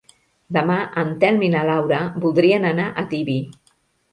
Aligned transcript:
Demà 0.55 0.77
en 1.01 1.11
Telm 1.23 1.45
i 1.47 1.49
na 1.57 1.61
Laura 1.71 1.99
voldrien 2.25 2.67
anar 2.73 2.89
a 2.91 3.05
Tibi. 3.13 3.37